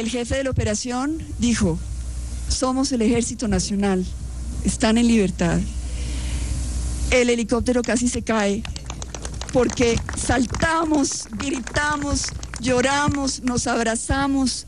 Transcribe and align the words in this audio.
El 0.00 0.08
jefe 0.08 0.36
de 0.36 0.44
la 0.44 0.50
operación 0.50 1.18
dijo, 1.38 1.78
somos 2.48 2.90
el 2.90 3.02
ejército 3.02 3.48
nacional, 3.48 4.02
están 4.64 4.96
en 4.96 5.06
libertad. 5.06 5.60
El 7.10 7.28
helicóptero 7.28 7.82
casi 7.82 8.08
se 8.08 8.22
cae 8.22 8.62
porque 9.52 10.00
saltamos, 10.16 11.28
gritamos, 11.32 12.28
lloramos, 12.60 13.42
nos 13.42 13.66
abrazamos, 13.66 14.66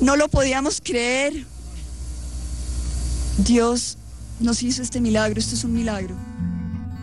no 0.00 0.16
lo 0.16 0.28
podíamos 0.28 0.80
creer. 0.82 1.44
Dios 3.36 3.98
nos 4.40 4.62
hizo 4.62 4.80
este 4.80 4.98
milagro, 4.98 5.38
esto 5.38 5.54
es 5.54 5.62
un 5.62 5.74
milagro. 5.74 6.16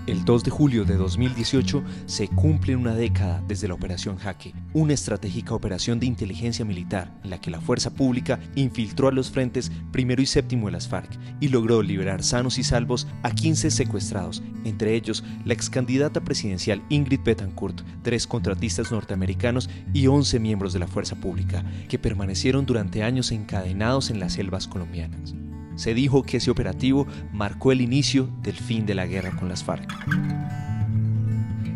El 0.06 0.26
2 0.26 0.44
de 0.44 0.52
julio 0.52 0.84
de 0.84 0.98
2018 0.98 1.82
se 2.08 2.28
cumple 2.28 2.76
una 2.76 2.94
década 2.94 3.42
desde 3.48 3.70
la 3.70 3.74
Operación 3.74 4.18
Jaque, 4.18 4.54
una 4.74 4.94
estratégica 4.94 5.56
operación 5.56 5.98
de 5.98 6.06
inteligencia 6.06 6.66
militar 6.66 7.18
en 7.24 7.30
la 7.30 7.40
que 7.40 7.50
la 7.50 7.62
fuerza 7.62 7.90
pública 7.90 8.38
infiltró 8.56 9.08
a 9.08 9.14
los 9.14 9.32
frentes 9.32 9.72
primero 9.94 10.22
y 10.22 10.26
séptimo 10.26 10.66
de 10.66 10.74
las 10.74 10.90
FARC 10.90 11.10
y 11.40 11.48
logró 11.48 11.82
liberar 11.82 12.22
sanos 12.22 12.58
y 12.58 12.64
salvos 12.64 13.08
a 13.22 13.32
15 13.32 13.72
secuestrados, 13.72 14.44
entre 14.66 14.94
ellos 14.94 15.24
la 15.46 15.54
ex 15.54 15.70
candidata 15.70 16.20
presidencial 16.20 16.84
Ingrid 16.90 17.22
Betancourt, 17.24 17.82
tres 18.02 18.28
contratistas 18.28 18.92
norteamericanos 18.92 19.70
y 19.94 20.08
11 20.08 20.38
miembros 20.42 20.74
de 20.74 20.80
la 20.80 20.88
fuerza 20.88 21.16
pública, 21.16 21.64
que 21.88 21.98
permanecieron 21.98 22.66
durante 22.66 23.04
años 23.04 23.32
encadenados 23.32 24.10
en 24.10 24.20
las 24.20 24.34
selvas 24.34 24.68
colombianas. 24.68 25.34
Se 25.76 25.94
dijo 25.94 26.24
que 26.24 26.38
ese 26.38 26.52
operativo 26.52 27.08
marcó 27.32 27.72
el 27.72 27.82
inicio 27.82 28.30
del 28.42 28.56
fin 28.56 28.86
de 28.86 28.96
la 28.96 29.06
guerra 29.06 29.32
con 29.32 29.50
las 29.50 29.64
FARC. 29.64 29.92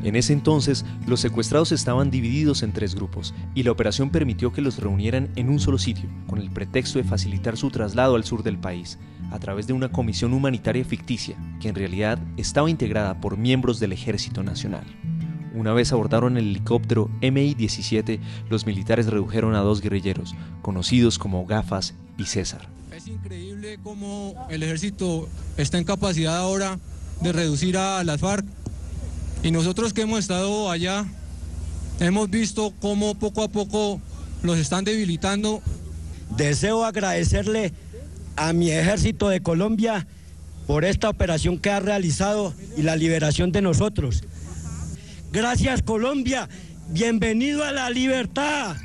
En 0.04 0.16
ese 0.16 0.32
entonces, 0.32 0.86
los 1.06 1.20
secuestrados 1.20 1.72
estaban 1.72 2.12
divididos 2.12 2.64
en 2.64 2.72
tres 2.72 2.96
grupos 2.96 3.34
y 3.56 3.64
la 3.64 3.72
operación 3.72 4.10
permitió 4.10 4.54
que 4.54 4.62
los 4.62 4.80
reunieran 4.80 5.30
en 5.36 5.50
un 5.50 5.60
solo 5.60 5.78
sitio, 5.78 6.10
con 6.28 6.40
el 6.40 6.50
pretexto 6.50 6.98
de 7.00 7.04
facilitar 7.04 7.58
su 7.58 7.72
traslado 7.72 8.16
al 8.16 8.24
sur 8.24 8.42
del 8.42 8.58
país, 8.58 9.00
a 9.32 9.40
través 9.40 9.68
de 9.68 9.74
una 9.74 9.92
comisión 9.92 10.34
humanitaria 10.34 10.86
ficticia, 10.86 11.36
que 11.60 11.68
en 11.68 11.76
realidad 11.76 12.20
estaba 12.38 12.70
integrada 12.70 13.20
por 13.20 13.38
miembros 13.38 13.80
del 13.80 13.92
Ejército 13.92 14.44
Nacional. 14.44 14.86
Una 15.54 15.74
vez 15.74 15.92
abordaron 15.92 16.38
el 16.38 16.48
helicóptero 16.48 17.10
MI-17, 17.22 18.20
los 18.50 18.66
militares 18.66 19.08
redujeron 19.08 19.56
a 19.56 19.60
dos 19.60 19.82
guerrilleros, 19.82 20.36
conocidos 20.62 21.18
como 21.18 21.46
Gafas 21.46 21.96
y 22.18 22.26
César. 22.26 22.68
Es 22.96 23.08
increíble 23.08 23.78
cómo 23.84 24.34
el 24.50 24.64
ejército 24.64 25.30
está 25.58 25.78
en 25.78 25.84
capacidad 25.84 26.38
ahora 26.38 26.80
de 27.22 27.32
reducir 27.32 27.78
a 27.78 28.04
las 28.04 28.20
FARC. 28.20 28.46
Y 29.44 29.52
nosotros 29.52 29.94
que 29.94 30.02
hemos 30.02 30.20
estado 30.20 30.72
allá, 30.72 31.06
hemos 32.00 32.30
visto 32.30 32.74
cómo 32.82 33.16
poco 33.16 33.44
a 33.44 33.50
poco 33.50 34.02
los 34.42 34.58
están 34.58 34.84
debilitando. 34.84 35.62
Deseo 36.36 36.86
agradecerle 36.86 37.74
a 38.36 38.54
mi 38.54 38.72
ejército 38.72 39.30
de 39.30 39.42
Colombia 39.42 40.08
por 40.66 40.86
esta 40.86 41.10
operación 41.10 41.60
que 41.60 41.70
ha 41.70 41.80
realizado 41.80 42.54
y 42.76 42.82
la 42.82 42.96
liberación 42.96 43.52
de 43.52 43.62
nosotros. 43.62 44.24
Gracias 45.32 45.82
Colombia, 45.82 46.50
bienvenido 46.90 47.64
a 47.64 47.72
la 47.72 47.90
libertad. 47.90 48.76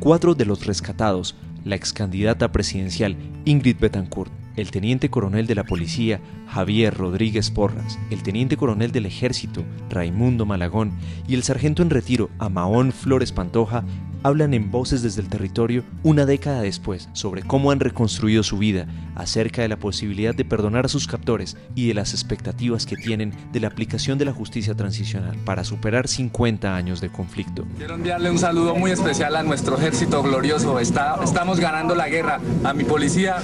Cuatro 0.00 0.36
de 0.36 0.46
los 0.46 0.64
rescatados, 0.64 1.34
la 1.64 1.74
ex 1.74 1.92
candidata 1.92 2.52
presidencial 2.52 3.16
Ingrid 3.44 3.78
Betancourt, 3.80 4.30
el 4.54 4.70
teniente 4.70 5.10
coronel 5.10 5.48
de 5.48 5.56
la 5.56 5.64
policía 5.64 6.20
Javier 6.46 6.94
Rodríguez 6.94 7.50
Porras, 7.50 7.98
el 8.10 8.22
teniente 8.22 8.56
coronel 8.56 8.92
del 8.92 9.06
ejército 9.06 9.64
Raimundo 9.90 10.46
Malagón 10.46 10.92
y 11.26 11.34
el 11.34 11.42
sargento 11.42 11.82
en 11.82 11.90
retiro 11.90 12.30
Amaón 12.38 12.92
Flores 12.92 13.32
Pantoja 13.32 13.84
hablan 14.22 14.54
en 14.54 14.70
voces 14.70 15.02
desde 15.02 15.22
el 15.22 15.28
territorio 15.28 15.84
una 16.02 16.26
década 16.26 16.62
después 16.62 17.08
sobre 17.12 17.42
cómo 17.42 17.70
han 17.70 17.80
reconstruido 17.80 18.42
su 18.42 18.58
vida, 18.58 18.86
acerca 19.14 19.62
de 19.62 19.68
la 19.68 19.78
posibilidad 19.78 20.34
de 20.34 20.44
perdonar 20.44 20.86
a 20.86 20.88
sus 20.88 21.06
captores 21.06 21.56
y 21.74 21.88
de 21.88 21.94
las 21.94 22.12
expectativas 22.12 22.86
que 22.86 22.96
tienen 22.96 23.32
de 23.52 23.60
la 23.60 23.68
aplicación 23.68 24.18
de 24.18 24.24
la 24.24 24.32
justicia 24.32 24.74
transicional 24.74 25.36
para 25.44 25.64
superar 25.64 26.08
50 26.08 26.74
años 26.74 27.00
de 27.00 27.10
conflicto. 27.10 27.66
Quiero 27.76 27.94
enviarle 27.94 28.30
un 28.30 28.38
saludo 28.38 28.74
muy 28.74 28.90
especial 28.90 29.36
a 29.36 29.42
nuestro 29.42 29.76
ejército 29.76 30.22
glorioso. 30.22 30.78
Está, 30.78 31.18
estamos 31.22 31.60
ganando 31.60 31.94
la 31.94 32.08
guerra. 32.08 32.40
A 32.64 32.72
mi 32.72 32.84
policía 32.84 33.36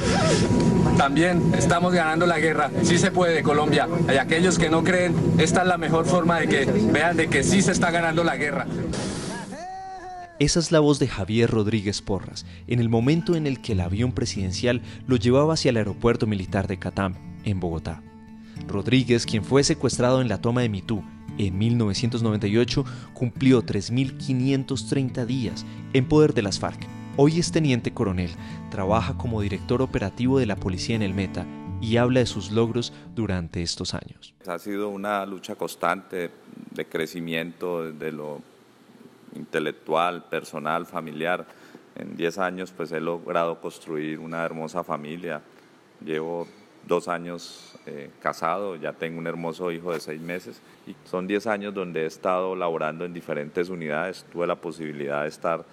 también 0.96 1.52
estamos 1.56 1.92
ganando 1.92 2.26
la 2.26 2.38
guerra. 2.38 2.70
Sí 2.82 2.98
se 2.98 3.10
puede, 3.10 3.42
Colombia. 3.42 3.88
Hay 4.08 4.18
aquellos 4.18 4.58
que 4.58 4.70
no 4.70 4.84
creen, 4.84 5.14
esta 5.38 5.62
es 5.62 5.66
la 5.66 5.78
mejor 5.78 6.06
forma 6.06 6.38
de 6.40 6.48
que 6.48 6.64
vean 6.64 7.16
de 7.16 7.28
que 7.28 7.42
sí 7.42 7.62
se 7.62 7.72
está 7.72 7.90
ganando 7.90 8.22
la 8.24 8.36
guerra. 8.36 8.66
Esa 10.40 10.58
es 10.58 10.72
la 10.72 10.80
voz 10.80 10.98
de 10.98 11.06
Javier 11.06 11.48
Rodríguez 11.48 12.02
Porras, 12.02 12.44
en 12.66 12.80
el 12.80 12.88
momento 12.88 13.36
en 13.36 13.46
el 13.46 13.62
que 13.62 13.72
el 13.72 13.80
avión 13.80 14.10
presidencial 14.10 14.82
lo 15.06 15.14
llevaba 15.14 15.54
hacia 15.54 15.68
el 15.68 15.76
aeropuerto 15.76 16.26
militar 16.26 16.66
de 16.66 16.76
Catam, 16.76 17.14
en 17.44 17.60
Bogotá. 17.60 18.02
Rodríguez, 18.66 19.26
quien 19.26 19.44
fue 19.44 19.62
secuestrado 19.62 20.20
en 20.20 20.28
la 20.28 20.40
toma 20.40 20.62
de 20.62 20.68
Mitú 20.68 21.04
en 21.38 21.56
1998, 21.56 22.84
cumplió 23.12 23.62
3.530 23.62 25.24
días 25.24 25.64
en 25.92 26.08
poder 26.08 26.34
de 26.34 26.42
las 26.42 26.58
FARC. 26.58 26.84
Hoy 27.16 27.38
es 27.38 27.52
teniente 27.52 27.94
coronel, 27.94 28.30
trabaja 28.72 29.16
como 29.16 29.40
director 29.40 29.82
operativo 29.82 30.40
de 30.40 30.46
la 30.46 30.56
policía 30.56 30.96
en 30.96 31.02
el 31.02 31.14
Meta 31.14 31.46
y 31.80 31.96
habla 31.98 32.18
de 32.18 32.26
sus 32.26 32.50
logros 32.50 32.92
durante 33.14 33.62
estos 33.62 33.94
años. 33.94 34.34
Ha 34.48 34.58
sido 34.58 34.88
una 34.88 35.24
lucha 35.26 35.54
constante 35.54 36.32
de 36.72 36.86
crecimiento 36.86 37.92
de 37.92 38.10
lo 38.10 38.53
intelectual, 39.34 40.24
personal, 40.24 40.86
familiar. 40.86 41.46
En 41.96 42.16
10 42.16 42.38
años 42.38 42.72
pues 42.76 42.92
he 42.92 43.00
logrado 43.00 43.60
construir 43.60 44.18
una 44.18 44.44
hermosa 44.44 44.82
familia. 44.82 45.42
Llevo 46.04 46.46
dos 46.86 47.08
años 47.08 47.76
eh, 47.86 48.10
casado, 48.20 48.76
ya 48.76 48.92
tengo 48.92 49.18
un 49.18 49.26
hermoso 49.26 49.70
hijo 49.70 49.92
de 49.92 50.00
seis 50.00 50.20
meses 50.20 50.60
y 50.86 50.94
son 51.04 51.26
10 51.26 51.46
años 51.46 51.74
donde 51.74 52.02
he 52.02 52.06
estado 52.06 52.54
laborando 52.56 53.04
en 53.04 53.12
diferentes 53.12 53.68
unidades. 53.68 54.24
Tuve 54.32 54.46
la 54.46 54.56
posibilidad 54.56 55.22
de 55.22 55.28
estar 55.28 55.64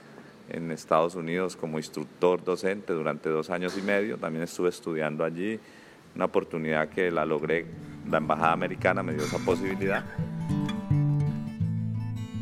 en 0.50 0.72
Estados 0.72 1.16
Unidos 1.16 1.56
como 1.56 1.78
instructor 1.78 2.44
docente 2.44 2.94
durante 2.94 3.30
dos 3.30 3.50
años 3.50 3.78
y 3.78 3.82
medio. 3.82 4.18
También 4.18 4.44
estuve 4.44 4.70
estudiando 4.70 5.24
allí, 5.24 5.60
una 6.16 6.26
oportunidad 6.26 6.90
que 6.90 7.10
la 7.10 7.26
logré, 7.26 7.66
la 8.10 8.18
Embajada 8.18 8.52
Americana 8.52 9.02
me 9.02 9.14
dio 9.14 9.24
esa 9.24 9.40
posibilidad. 9.40 10.04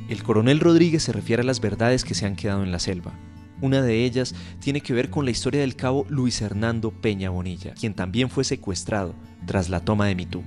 El 0.09 0.24
coronel 0.24 0.59
Rodríguez 0.59 1.03
se 1.03 1.14
refiere 1.14 1.44
a 1.44 1.46
las 1.46 1.62
verdades 1.62 2.03
que 2.03 2.16
se 2.16 2.25
han 2.25 2.36
quedado 2.36 2.64
en 2.64 2.72
la 2.72 2.80
selva. 2.80 3.14
Una 3.62 3.84
de 3.84 4.06
ellas 4.06 4.34
tiene 4.59 4.81
que 4.81 4.92
ver 4.92 5.12
con 5.12 5.24
la 5.24 5.30
historia 5.30 5.62
del 5.62 5.75
cabo 5.75 6.08
Luis 6.09 6.42
Hernando 6.42 6.90
Peña 6.90 7.30
Bonilla, 7.30 7.75
quien 7.75 7.94
también 7.94 8.31
fue 8.31 8.44
secuestrado 8.44 9.14
tras 9.46 9.70
la 9.70 9.81
toma 9.81 10.08
de 10.08 10.16
Mitú. 10.16 10.44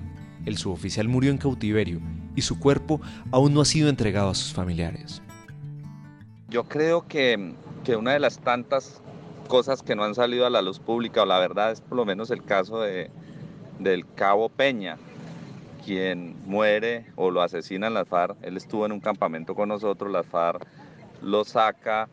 El 0.46 0.58
suboficial 0.58 1.06
murió 1.06 1.30
en 1.30 1.38
cautiverio 1.38 2.00
y 2.34 2.42
su 2.42 2.58
cuerpo 2.58 3.00
aún 3.30 3.54
no 3.54 3.60
ha 3.60 3.64
sido 3.64 3.88
entregado 3.88 4.30
a 4.30 4.34
sus 4.34 4.52
familiares. 4.52 5.22
Yo 6.48 6.64
creo 6.64 7.06
que, 7.06 7.54
que 7.84 7.94
una 7.94 8.14
de 8.14 8.18
las 8.18 8.40
tantas 8.40 9.00
cosas 9.46 9.84
que 9.84 9.94
no 9.94 10.02
han 10.02 10.16
salido 10.16 10.44
a 10.44 10.50
la 10.50 10.60
luz 10.60 10.80
pública, 10.80 11.22
o 11.22 11.26
la 11.26 11.38
verdad 11.38 11.70
es 11.70 11.80
por 11.80 11.96
lo 11.96 12.04
menos 12.04 12.32
el 12.32 12.42
caso 12.42 12.80
de, 12.80 13.12
del 13.78 14.12
cabo 14.12 14.48
Peña, 14.48 14.98
quien 15.84 16.36
muere 16.46 17.06
o 17.16 17.30
lo 17.30 17.42
asesinan 17.42 17.94
las 17.94 18.08
FARC. 18.08 18.36
Él 18.42 18.56
estuvo 18.56 18.86
en 18.86 18.92
un 18.92 19.00
campamento 19.00 19.54
con 19.54 19.68
nosotros, 19.68 20.10
las 20.10 20.26
FARC 20.26 20.66
lo 21.22 21.44
saca, 21.44 22.08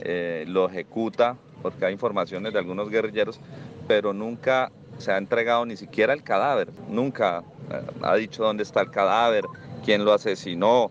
eh, 0.00 0.44
lo 0.46 0.68
ejecuta, 0.68 1.36
porque 1.62 1.86
hay 1.86 1.92
informaciones 1.92 2.52
de 2.52 2.58
algunos 2.58 2.90
guerrilleros, 2.90 3.40
pero 3.86 4.12
nunca 4.12 4.70
se 4.98 5.12
ha 5.12 5.18
entregado 5.18 5.64
ni 5.66 5.76
siquiera 5.76 6.12
el 6.12 6.22
cadáver, 6.22 6.68
nunca 6.88 7.42
eh, 7.70 7.80
ha 8.02 8.14
dicho 8.16 8.42
dónde 8.42 8.62
está 8.62 8.82
el 8.82 8.90
cadáver, 8.90 9.44
quién 9.84 10.04
lo 10.04 10.12
asesinó, 10.12 10.90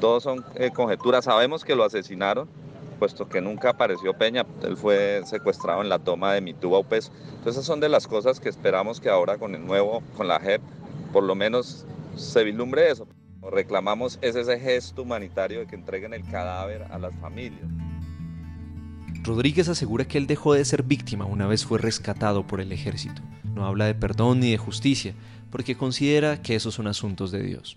todos 0.00 0.22
son 0.22 0.44
eh, 0.56 0.70
conjeturas, 0.70 1.24
sabemos 1.24 1.64
que 1.64 1.74
lo 1.74 1.84
asesinaron, 1.84 2.48
puesto 2.98 3.28
que 3.28 3.40
nunca 3.40 3.70
apareció 3.70 4.14
Peña, 4.14 4.44
él 4.62 4.76
fue 4.76 5.22
secuestrado 5.24 5.82
en 5.82 5.88
la 5.88 5.98
toma 5.98 6.32
de 6.32 6.40
Mituba 6.40 6.78
Upes. 6.78 7.10
Entonces 7.28 7.54
esas 7.54 7.64
son 7.64 7.80
de 7.80 7.88
las 7.88 8.06
cosas 8.06 8.40
que 8.40 8.48
esperamos 8.48 9.00
que 9.00 9.10
ahora 9.10 9.38
con 9.38 9.54
el 9.54 9.66
nuevo, 9.66 10.02
con 10.16 10.28
la 10.28 10.40
JEP, 10.40 10.62
por 11.12 11.24
lo 11.24 11.34
menos 11.34 11.86
se 12.16 12.44
vislumbre 12.44 12.90
eso. 12.90 13.06
Reclamamos 13.42 14.18
ese 14.22 14.58
gesto 14.58 15.02
humanitario 15.02 15.60
de 15.60 15.66
que 15.66 15.76
entreguen 15.76 16.14
el 16.14 16.24
cadáver 16.24 16.84
a 16.90 16.98
las 16.98 17.14
familias. 17.20 17.68
Rodríguez 19.22 19.68
asegura 19.68 20.06
que 20.06 20.18
él 20.18 20.26
dejó 20.26 20.54
de 20.54 20.64
ser 20.64 20.82
víctima 20.82 21.24
una 21.24 21.46
vez 21.46 21.64
fue 21.64 21.78
rescatado 21.78 22.46
por 22.46 22.60
el 22.60 22.72
ejército. 22.72 23.22
No 23.54 23.66
habla 23.66 23.86
de 23.86 23.94
perdón 23.94 24.40
ni 24.40 24.50
de 24.50 24.58
justicia, 24.58 25.14
porque 25.50 25.76
considera 25.76 26.42
que 26.42 26.54
esos 26.54 26.74
son 26.74 26.86
asuntos 26.86 27.30
de 27.30 27.42
Dios. 27.42 27.76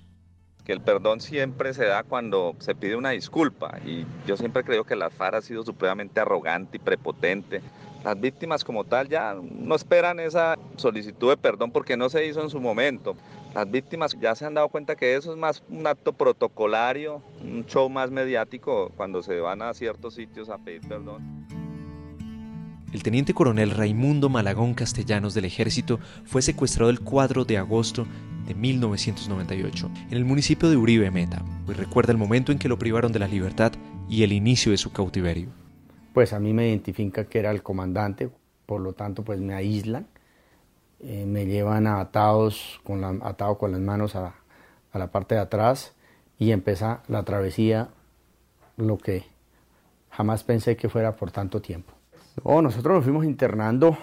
Que 0.69 0.74
el 0.74 0.81
perdón 0.81 1.19
siempre 1.19 1.74
se 1.74 1.86
da 1.86 2.04
cuando 2.04 2.56
se 2.60 2.75
pide 2.75 2.95
una 2.95 3.10
disculpa 3.10 3.80
y 3.88 4.06
yo 4.27 4.38
siempre 4.38 4.63
creo 4.63 4.83
que 4.83 4.95
la 4.95 5.10
FARC 5.10 5.38
ha 5.38 5.42
sido 5.42 5.63
supremamente 5.63 6.19
arrogante 6.19 6.77
y 6.77 6.80
prepotente. 6.80 7.63
Las 8.04 8.21
víctimas 8.21 8.63
como 8.63 8.83
tal 8.83 9.10
ya 9.10 9.33
no 9.33 9.74
esperan 9.74 10.19
esa 10.19 10.60
solicitud 10.75 11.31
de 11.31 11.38
perdón 11.38 11.71
porque 11.71 11.98
no 11.98 12.07
se 12.07 12.24
hizo 12.27 12.44
en 12.44 12.51
su 12.51 12.62
momento. 12.62 13.16
Las 13.56 13.71
víctimas 13.71 14.16
ya 14.21 14.36
se 14.36 14.45
han 14.45 14.54
dado 14.54 14.69
cuenta 14.69 14.95
que 14.95 15.16
eso 15.16 15.31
es 15.31 15.39
más 15.39 15.63
un 15.69 15.88
acto 15.88 16.13
protocolario, 16.13 17.24
un 17.42 17.66
show 17.66 17.89
más 17.89 18.12
mediático 18.12 18.92
cuando 18.95 19.24
se 19.24 19.39
van 19.39 19.63
a 19.63 19.74
ciertos 19.74 20.13
sitios 20.13 20.50
a 20.50 20.60
pedir 20.60 20.88
perdón. 20.88 21.48
El 22.94 23.01
teniente 23.01 23.33
coronel 23.33 23.71
Raimundo 23.71 24.30
Malagón 24.30 24.75
Castellanos 24.75 25.33
del 25.33 25.45
Ejército 25.45 26.00
fue 26.25 26.44
secuestrado 26.44 26.92
el 26.92 27.00
4 27.00 27.45
de 27.45 27.57
agosto 27.57 28.06
de 28.50 28.56
1998 28.56 29.92
en 30.10 30.18
el 30.18 30.25
municipio 30.25 30.69
de 30.69 30.75
Uribe 30.75 31.12
Meta, 31.12 31.44
pues 31.66 31.78
recuerda 31.78 32.12
el 32.12 32.18
momento 32.18 32.51
en 32.51 32.57
que 32.57 32.68
lo 32.68 32.80
privaron 32.80 33.12
de 33.12 33.19
la 33.19 33.28
libertad 33.28 33.72
y 34.10 34.24
el 34.24 34.34
inicio 34.34 34.72
de 34.72 34.78
su 34.78 34.92
cautiverio. 34.92 35.50
Pues 36.13 36.34
a 36.34 36.40
mí 36.40 36.51
me 36.51 36.68
identifica 36.68 37.25
que 37.25 37.38
era 37.38 37.51
el 37.51 37.62
comandante, 37.62 38.31
por 38.66 38.81
lo 38.81 38.94
tanto 38.94 39.24
pues 39.24 39.40
me 39.40 39.54
aíslan, 39.54 40.07
eh, 41.00 41.25
me 41.28 41.46
llevan 41.46 41.86
atados 41.86 42.81
con 42.84 43.01
con 43.57 43.72
las 43.72 43.81
manos 43.81 44.16
a, 44.16 44.36
a 44.92 45.00
la 45.00 45.12
parte 45.12 45.36
de 45.36 45.42
atrás 45.42 45.94
y 46.40 46.52
empieza 46.52 47.04
la 47.07 47.24
travesía, 47.24 47.90
lo 48.78 48.98
que 48.98 49.25
jamás 50.10 50.44
pensé 50.44 50.75
que 50.75 50.90
fuera 50.90 51.16
por 51.16 51.30
tanto 51.30 51.62
tiempo. 51.62 51.94
Oh, 52.42 52.63
nosotros 52.63 52.95
nos 52.95 53.04
fuimos 53.04 53.25
internando 53.25 53.95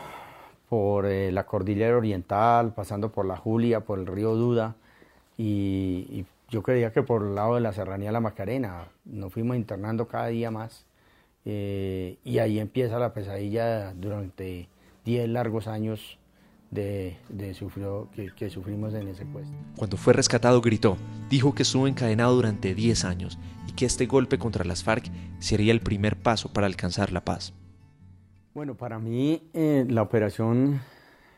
por 0.68 1.06
eh, 1.06 1.30
la 1.32 1.46
cordillera 1.46 1.96
oriental, 1.96 2.72
pasando 2.74 3.12
por 3.12 3.26
la 3.26 3.36
Julia, 3.36 3.80
por 3.80 3.98
el 3.98 4.06
río 4.06 4.34
Duda, 4.34 4.74
y, 5.38 6.24
yo 6.48 6.62
creía 6.62 6.92
que 6.92 7.02
por 7.02 7.22
el 7.22 7.34
lado 7.34 7.56
de 7.56 7.60
la 7.60 7.72
serranía 7.72 8.10
de 8.10 8.12
la 8.12 8.20
Macarena, 8.20 8.84
nos 9.04 9.32
fuimos 9.32 9.56
internando 9.56 10.06
cada 10.06 10.28
día 10.28 10.52
más, 10.52 10.86
eh, 11.44 12.18
y 12.24 12.38
ahí 12.38 12.60
empieza 12.60 13.00
la 13.00 13.12
pesadilla 13.12 13.92
durante 13.94 14.68
10 15.04 15.28
largos 15.28 15.66
años 15.66 16.18
de, 16.70 17.16
que, 18.14 18.32
que, 18.36 18.50
sufrimos 18.50 18.94
en 18.94 19.08
ese 19.08 19.24
puesto. 19.24 19.52
Cuando 19.76 19.96
fue 19.96 20.12
rescatado 20.12 20.60
gritó, 20.60 20.96
dijo 21.30 21.54
que 21.54 21.62
estuvo 21.62 21.88
encadenado 21.88 22.34
durante 22.34 22.74
10 22.74 23.04
años 23.04 23.38
y 23.68 23.72
que 23.72 23.86
este 23.86 24.06
golpe 24.06 24.38
contra 24.38 24.64
las 24.64 24.84
FARC 24.84 25.10
sería 25.38 25.72
el 25.72 25.80
primer 25.80 26.16
paso 26.16 26.52
para 26.52 26.66
alcanzar 26.66 27.12
la 27.12 27.24
paz. 27.24 27.52
Bueno, 28.56 28.75
para 28.75 28.99
mí 28.99 29.50
eh, 29.53 29.85
la 29.87 30.00
operación 30.00 30.81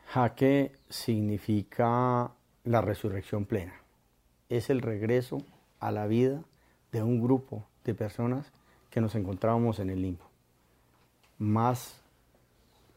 Jaque 0.07 0.71
significa 0.87 2.31
la 2.63 2.79
resurrección 2.79 3.43
plena. 3.43 3.73
Es 4.47 4.69
el 4.69 4.81
regreso 4.81 5.39
a 5.81 5.91
la 5.91 6.07
vida 6.07 6.41
de 6.93 7.03
un 7.03 7.21
grupo 7.21 7.65
de 7.83 7.93
personas 7.93 8.53
que 8.89 9.01
nos 9.01 9.15
encontrábamos 9.15 9.79
en 9.79 9.89
el 9.89 10.01
limbo. 10.01 10.23
Más 11.37 11.99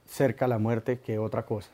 cerca 0.07 0.45
a 0.45 0.49
la 0.49 0.59
muerte 0.59 1.01
que 1.01 1.19
otra 1.19 1.45
cosa. 1.45 1.73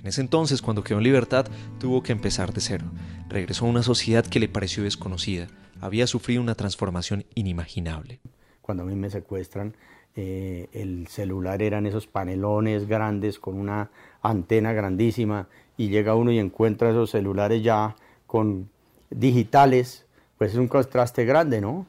En 0.00 0.06
ese 0.06 0.22
entonces, 0.22 0.62
cuando 0.62 0.82
quedó 0.82 0.96
en 0.96 1.04
libertad, 1.04 1.44
tuvo 1.78 2.02
que 2.02 2.12
empezar 2.12 2.54
de 2.54 2.62
cero. 2.62 2.86
Regresó 3.28 3.66
a 3.66 3.68
una 3.68 3.82
sociedad 3.82 4.24
que 4.24 4.40
le 4.40 4.48
pareció 4.48 4.82
desconocida. 4.84 5.46
Había 5.78 6.06
sufrido 6.06 6.40
una 6.40 6.54
transformación 6.54 7.26
inimaginable. 7.34 8.18
Cuando 8.62 8.84
a 8.84 8.86
mí 8.86 8.94
me 8.94 9.10
secuestran, 9.10 9.74
eh, 10.16 10.68
el 10.72 11.06
celular 11.06 11.62
eran 11.62 11.86
esos 11.86 12.06
panelones 12.06 12.88
grandes 12.88 13.38
con 13.38 13.56
una 13.56 13.90
antena 14.22 14.72
grandísima 14.72 15.48
y 15.76 15.88
llega 15.88 16.14
uno 16.14 16.32
y 16.32 16.38
encuentra 16.38 16.90
esos 16.90 17.10
celulares 17.10 17.62
ya 17.62 17.96
con 18.26 18.68
digitales, 19.10 20.06
pues 20.36 20.52
es 20.52 20.58
un 20.58 20.68
contraste 20.68 21.24
grande, 21.24 21.60
¿no? 21.60 21.86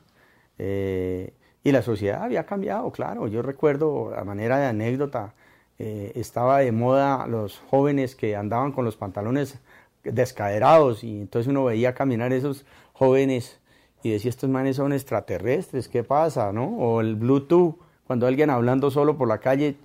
Eh, 0.57 1.33
y 1.63 1.71
la 1.71 1.81
sociedad 1.81 2.23
había 2.23 2.45
cambiado, 2.45 2.91
claro. 2.91 3.27
Yo 3.27 3.41
recuerdo, 3.41 4.15
a 4.15 4.23
manera 4.23 4.59
de 4.59 4.67
anécdota, 4.67 5.33
eh, 5.79 6.11
estaba 6.15 6.59
de 6.59 6.71
moda 6.71 7.27
los 7.27 7.59
jóvenes 7.69 8.15
que 8.15 8.35
andaban 8.35 8.71
con 8.71 8.85
los 8.85 8.97
pantalones 8.97 9.59
descaderados 10.03 11.03
y 11.03 11.21
entonces 11.21 11.49
uno 11.49 11.65
veía 11.65 11.93
caminar 11.93 12.33
esos 12.33 12.65
jóvenes 12.93 13.59
y 14.03 14.11
decía, 14.11 14.29
estos 14.29 14.49
manes 14.49 14.77
son 14.77 14.93
extraterrestres, 14.93 15.87
¿qué 15.87 16.03
pasa? 16.03 16.51
¿no? 16.51 16.65
O 16.77 17.01
el 17.01 17.15
Bluetooth 17.15 17.75
cuando 18.07 18.27
alguien 18.27 18.49
hablando 18.49 18.91
solo 18.91 19.17
por 19.17 19.27
la 19.27 19.39
calle, 19.39 19.77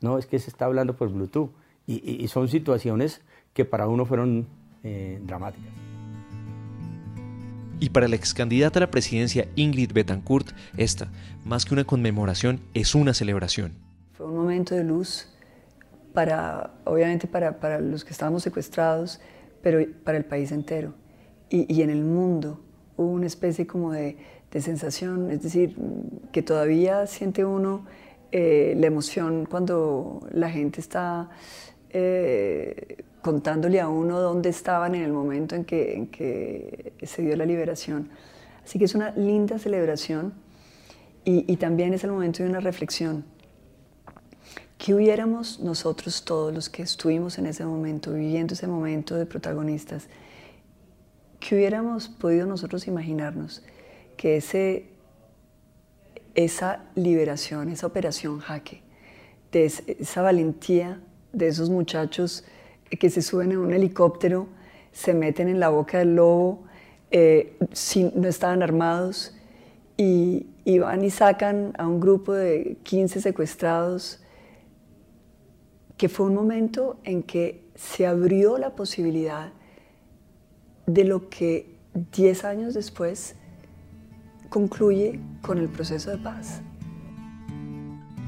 no, 0.00 0.18
es 0.18 0.26
que 0.26 0.38
se 0.38 0.50
está 0.50 0.66
hablando 0.66 0.96
por 0.96 1.10
Bluetooth. 1.10 1.50
Y, 1.86 2.26
son 2.28 2.48
situaciones 2.48 3.20
que 3.52 3.64
para 3.66 3.88
uno 3.88 4.06
fueron 4.06 4.46
eh, 4.82 5.20
dramáticas. 5.22 5.70
Y 7.78 7.90
para 7.90 8.08
la 8.08 8.16
ex 8.16 8.32
candidata 8.32 8.78
a 8.78 8.80
la 8.80 8.90
presidencia 8.90 9.48
Ingrid 9.54 9.92
Betancourt, 9.92 10.52
esta, 10.76 11.08
más 11.44 11.66
que 11.66 11.74
una 11.74 11.84
conmemoración, 11.84 12.60
es 12.72 12.94
una 12.94 13.12
celebración. 13.12 13.72
Fue 14.14 14.26
un 14.26 14.36
momento 14.36 14.74
de 14.74 14.84
luz 14.84 15.28
para, 16.14 16.72
obviamente 16.84 17.26
para, 17.26 17.60
para 17.60 17.80
los 17.80 18.04
que 18.04 18.12
estábamos 18.12 18.42
secuestrados, 18.42 19.20
pero 19.62 19.84
para 20.04 20.16
el 20.16 20.24
país 20.24 20.52
entero. 20.52 20.94
Y, 21.50 21.72
y 21.72 21.82
en 21.82 21.90
el 21.90 22.02
mundo 22.02 22.60
hubo 22.96 23.10
una 23.10 23.26
especie 23.26 23.66
como 23.66 23.92
de, 23.92 24.16
de 24.54 24.62
sensación, 24.62 25.32
es 25.32 25.42
decir, 25.42 25.76
que 26.32 26.40
todavía 26.40 27.06
siente 27.08 27.44
uno 27.44 27.84
eh, 28.30 28.74
la 28.76 28.86
emoción 28.86 29.46
cuando 29.46 30.20
la 30.30 30.48
gente 30.48 30.80
está 30.80 31.28
eh, 31.90 33.04
contándole 33.20 33.80
a 33.80 33.88
uno 33.88 34.20
dónde 34.20 34.50
estaban 34.50 34.94
en 34.94 35.02
el 35.02 35.12
momento 35.12 35.56
en 35.56 35.64
que, 35.64 36.92
se 37.02 37.22
dio 37.22 37.36
la 37.36 37.44
liberación. 37.44 38.10
Así 38.64 38.78
que 38.78 38.84
es 38.84 38.94
una 38.94 39.10
linda 39.10 39.58
celebración 39.58 40.32
y, 41.24 41.52
y 41.52 41.56
también 41.56 41.92
es 41.92 42.04
el 42.04 42.12
momento 42.12 42.44
de 42.44 42.48
una 42.48 42.60
reflexión. 42.60 43.24
¿Qué 44.78 44.94
hubiéramos 44.94 45.58
nosotros 45.58 46.24
todos 46.24 46.54
los 46.54 46.68
que 46.68 46.82
estuvimos 46.82 47.38
en 47.38 47.46
ese 47.46 47.64
momento, 47.64 48.12
viviendo 48.12 48.54
ese 48.54 48.68
momento 48.68 49.16
de 49.16 49.26
protagonistas, 49.26 50.06
qué 51.40 51.56
hubiéramos 51.56 52.08
podido 52.08 52.46
nosotros 52.46 52.86
imaginarnos? 52.86 53.62
Que 54.16 54.36
ese, 54.36 54.86
esa 56.34 56.84
liberación, 56.94 57.68
esa 57.68 57.86
operación 57.86 58.40
jaque, 58.40 58.82
esa 59.52 60.22
valentía 60.22 61.00
de 61.32 61.48
esos 61.48 61.70
muchachos 61.70 62.44
que 62.98 63.10
se 63.10 63.22
suben 63.22 63.52
en 63.52 63.58
un 63.58 63.72
helicóptero, 63.72 64.48
se 64.92 65.14
meten 65.14 65.48
en 65.48 65.60
la 65.60 65.68
boca 65.68 65.98
del 65.98 66.16
lobo, 66.16 66.64
eh, 67.10 67.56
no 68.14 68.28
estaban 68.28 68.62
armados 68.62 69.34
y, 69.96 70.46
y, 70.64 70.78
van 70.78 71.04
y 71.04 71.10
sacan 71.10 71.72
a 71.78 71.86
un 71.86 72.00
grupo 72.00 72.32
de 72.32 72.78
15 72.82 73.20
secuestrados, 73.20 74.20
que 75.96 76.08
fue 76.08 76.26
un 76.26 76.34
momento 76.34 76.98
en 77.04 77.22
que 77.22 77.64
se 77.74 78.06
abrió 78.06 78.58
la 78.58 78.74
posibilidad 78.74 79.52
de 80.86 81.04
lo 81.04 81.28
que 81.28 81.74
10 82.12 82.44
años 82.44 82.74
después 82.74 83.36
concluye 84.54 85.18
con 85.42 85.58
el 85.58 85.68
proceso 85.68 86.12
de 86.12 86.18
paz. 86.18 86.60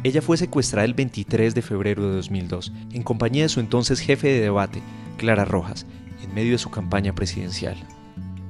Ella 0.02 0.20
fue 0.20 0.36
secuestrada 0.36 0.84
el 0.84 0.92
23 0.92 1.54
de 1.54 1.62
febrero 1.62 2.08
de 2.08 2.16
2002 2.16 2.72
en 2.92 3.04
compañía 3.04 3.44
de 3.44 3.48
su 3.48 3.60
entonces 3.60 4.00
jefe 4.00 4.26
de 4.26 4.40
debate, 4.40 4.82
Clara 5.18 5.44
Rojas, 5.44 5.86
en 6.24 6.34
medio 6.34 6.50
de 6.50 6.58
su 6.58 6.68
campaña 6.68 7.14
presidencial. 7.14 7.76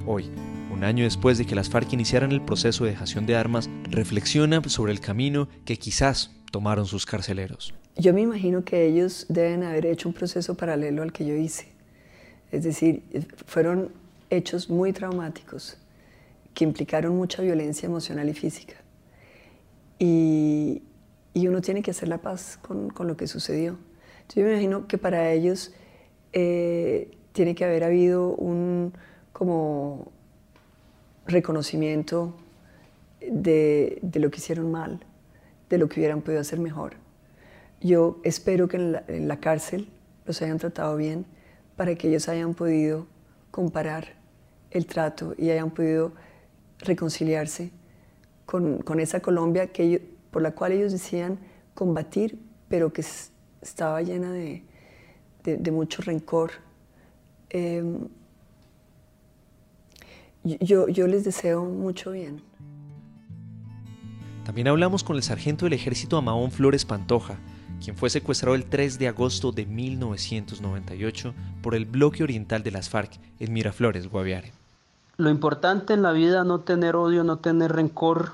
Hoy, 0.07 0.25
un 0.73 0.83
año 0.83 1.03
después 1.03 1.37
de 1.37 1.45
que 1.45 1.53
las 1.53 1.69
FARC 1.69 1.93
iniciaran 1.93 2.31
el 2.31 2.41
proceso 2.41 2.83
de 2.83 2.91
dejación 2.91 3.27
de 3.27 3.35
armas, 3.35 3.69
reflexiona 3.91 4.59
sobre 4.63 4.91
el 4.91 4.99
camino 4.99 5.47
que 5.63 5.77
quizás 5.77 6.31
tomaron 6.51 6.87
sus 6.87 7.05
carceleros. 7.05 7.75
Yo 7.95 8.11
me 8.11 8.21
imagino 8.21 8.63
que 8.63 8.87
ellos 8.87 9.27
deben 9.29 9.61
haber 9.61 9.85
hecho 9.85 10.09
un 10.09 10.15
proceso 10.15 10.55
paralelo 10.55 11.03
al 11.03 11.11
que 11.11 11.27
yo 11.27 11.35
hice. 11.35 11.67
Es 12.51 12.63
decir, 12.63 13.03
fueron 13.45 13.91
hechos 14.31 14.67
muy 14.67 14.93
traumáticos 14.93 15.77
que 16.57 16.63
implicaron 16.63 17.15
mucha 17.15 17.43
violencia 17.43 17.85
emocional 17.85 18.27
y 18.29 18.33
física. 18.33 18.73
Y, 19.99 20.81
y 21.35 21.47
uno 21.47 21.61
tiene 21.61 21.83
que 21.83 21.91
hacer 21.91 22.09
la 22.09 22.17
paz 22.17 22.57
con, 22.59 22.91
lo 22.97 23.15
que 23.15 23.27
sucedió. 23.27 23.77
Yo 24.33 24.43
me 24.43 24.53
imagino 24.53 24.87
que 24.87 24.97
para 24.97 25.31
ellos 25.31 25.71
eh, 26.33 27.15
tiene 27.31 27.53
que 27.53 27.63
haber 27.63 27.83
habido 27.83 28.29
un 28.29 28.91
como 29.33 30.11
reconocimiento 31.27 32.33
de, 33.21 34.01
lo 34.15 34.31
que 34.31 34.37
hicieron 34.37 34.71
mal, 34.71 35.05
de 35.69 35.77
lo 35.77 35.87
que 35.87 35.99
hubieran 35.99 36.23
podido 36.23 36.41
hacer 36.41 36.57
mejor. 36.57 36.95
Yo 37.81 38.19
espero 38.23 38.67
que 38.67 38.77
en 38.77 39.27
la 39.27 39.39
cárcel 39.39 39.89
los 40.25 40.41
hayan 40.41 40.57
tratado 40.57 40.97
bien 40.97 41.27
para 41.75 41.93
que 41.93 42.07
ellos 42.07 42.27
hayan 42.29 42.55
podido 42.55 43.05
comparar 43.51 44.15
el 44.71 44.87
trato 44.87 45.35
y 45.37 45.51
hayan 45.51 45.69
podido 45.69 46.13
reconciliarse 46.79 47.71
con, 48.45 48.79
con 48.79 48.99
esa 48.99 49.19
Colombia 49.19 49.67
que 49.67 50.17
por 50.31 50.41
la 50.41 50.51
cual 50.51 50.71
ellos 50.71 50.91
decían 50.91 51.39
combatir, 51.73 52.39
pero 52.69 52.91
que 52.91 53.03
estaba 53.61 54.01
llena 54.01 54.31
de, 54.31 54.63
de, 55.43 55.71
mucho 55.71 56.01
rencor. 56.01 56.51
Em, 57.49 58.07
yo, 60.43 60.87
yo 60.87 61.07
les 61.07 61.23
deseo 61.23 61.65
mucho 61.65 62.11
bien. 62.11 62.41
También 64.45 64.67
hablamos 64.67 65.03
con 65.03 65.17
el 65.17 65.23
sargento 65.23 65.65
del 65.65 65.73
ejército 65.73 66.17
Amaón 66.17 66.51
Flores 66.51 66.85
Pantoja, 66.85 67.37
quien 67.83 67.97
fue 67.97 68.09
secuestrado 68.09 68.55
el 68.55 68.65
3 68.65 68.97
de 68.97 69.07
agosto 69.07 69.51
de 69.51 69.65
1998 69.65 71.33
por 71.61 71.75
el 71.75 71.85
bloque 71.85 72.23
oriental 72.23 72.63
de 72.63 72.71
las 72.71 72.89
FARC 72.89 73.19
en 73.39 73.53
Miraflores, 73.53 74.07
Guaviare. 74.07 74.51
Lo 75.17 75.31
importante 75.31 75.95
en 75.95 76.03
la 76.03 76.11
vida 76.11 76.43
no 76.43 76.59
tener 76.59 76.95
odio, 76.95 77.23
no 77.23 77.37
tener 77.39 77.73
rencor 77.73 78.33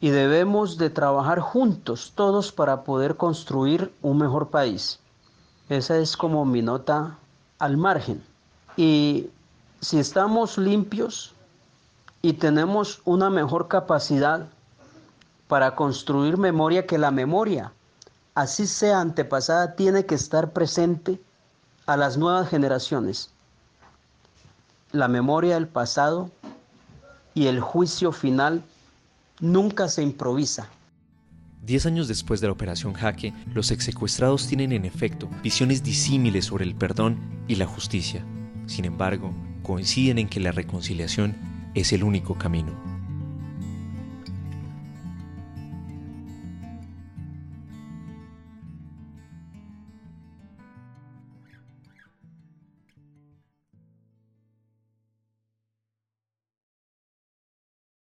y 0.00 0.10
debemos 0.10 0.78
de 0.78 0.90
trabajar 0.90 1.38
juntos 1.38 2.12
todos 2.16 2.50
para 2.50 2.82
poder 2.82 3.16
construir 3.16 3.94
un 4.02 4.18
mejor 4.18 4.48
país. 4.48 4.98
Esa 5.68 5.98
es 5.98 6.16
como 6.16 6.44
mi 6.44 6.60
nota 6.60 7.16
al 7.60 7.76
margen. 7.76 8.20
Y 8.76 9.30
si 9.80 10.00
estamos 10.00 10.58
limpios 10.58 11.34
y 12.20 12.32
tenemos 12.32 13.00
una 13.04 13.30
mejor 13.30 13.68
capacidad 13.68 14.48
para 15.46 15.76
construir 15.76 16.36
memoria 16.36 16.84
que 16.84 16.98
la 16.98 17.12
memoria, 17.12 17.72
así 18.34 18.66
sea 18.66 19.00
antepasada, 19.00 19.76
tiene 19.76 20.04
que 20.04 20.16
estar 20.16 20.52
presente 20.52 21.20
a 21.86 21.96
las 21.96 22.16
nuevas 22.16 22.48
generaciones. 22.48 23.30
La 24.92 25.08
memoria 25.08 25.54
del 25.54 25.68
pasado 25.68 26.30
y 27.34 27.46
el 27.46 27.60
juicio 27.60 28.12
final 28.12 28.62
nunca 29.40 29.88
se 29.88 30.02
improvisa. 30.02 30.68
Diez 31.62 31.84
años 31.84 32.06
después 32.06 32.40
de 32.40 32.46
la 32.46 32.52
operación 32.52 32.92
Jaque, 32.94 33.34
los 33.52 33.72
exsecuestrados 33.72 34.46
tienen 34.46 34.72
en 34.72 34.84
efecto 34.84 35.28
visiones 35.42 35.82
disímiles 35.82 36.44
sobre 36.44 36.64
el 36.64 36.76
perdón 36.76 37.18
y 37.48 37.56
la 37.56 37.66
justicia. 37.66 38.24
Sin 38.66 38.84
embargo, 38.84 39.34
coinciden 39.62 40.18
en 40.18 40.28
que 40.28 40.40
la 40.40 40.52
reconciliación 40.52 41.36
es 41.74 41.92
el 41.92 42.04
único 42.04 42.38
camino. 42.38 42.95